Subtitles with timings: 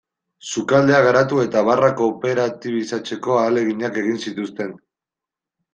[0.51, 4.79] Sukaldea garatu eta barra kooperatibizatzeko ahaleginak egin zituzten.